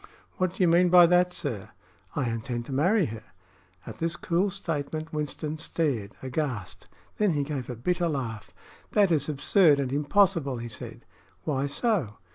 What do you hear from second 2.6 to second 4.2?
to marry her." At this